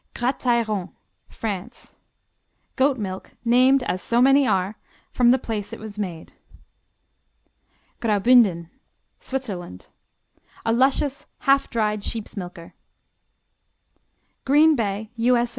Gratairon 0.15 0.91
France 1.29 1.95
Goat 2.75 2.97
milk 2.97 3.33
named, 3.45 3.83
as 3.83 4.01
so 4.01 4.19
many 4.19 4.47
are, 4.47 4.75
from 5.11 5.29
the 5.29 5.37
place 5.37 5.71
it 5.73 5.79
is 5.79 5.99
made. 5.99 6.33
Graubünden 8.01 8.69
Switzerland 9.19 9.91
A 10.65 10.73
luscious 10.73 11.27
half 11.41 11.69
dried 11.69 12.03
sheep's 12.03 12.35
milker. 12.35 12.73
Green 14.43 14.75
Bay 14.75 15.11
_U.S. 15.19 15.49